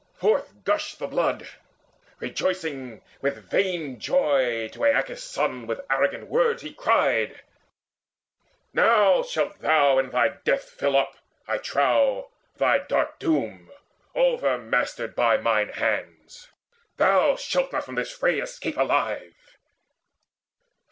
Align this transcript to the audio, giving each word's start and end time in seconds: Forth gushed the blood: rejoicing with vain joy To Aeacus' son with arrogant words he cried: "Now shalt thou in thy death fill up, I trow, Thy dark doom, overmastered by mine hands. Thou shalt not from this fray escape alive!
Forth 0.15 0.63
gushed 0.63 0.97
the 0.97 1.05
blood: 1.05 1.47
rejoicing 2.19 3.03
with 3.21 3.51
vain 3.51 3.99
joy 3.99 4.67
To 4.69 4.83
Aeacus' 4.83 5.23
son 5.23 5.67
with 5.67 5.81
arrogant 5.91 6.25
words 6.25 6.63
he 6.63 6.73
cried: 6.73 7.41
"Now 8.73 9.21
shalt 9.21 9.59
thou 9.59 9.99
in 9.99 10.09
thy 10.09 10.29
death 10.43 10.67
fill 10.71 10.97
up, 10.97 11.17
I 11.47 11.59
trow, 11.59 12.31
Thy 12.57 12.79
dark 12.79 13.19
doom, 13.19 13.71
overmastered 14.15 15.13
by 15.15 15.37
mine 15.37 15.69
hands. 15.69 16.49
Thou 16.97 17.35
shalt 17.35 17.71
not 17.71 17.85
from 17.85 17.93
this 17.93 18.09
fray 18.11 18.39
escape 18.39 18.77
alive! 18.77 19.59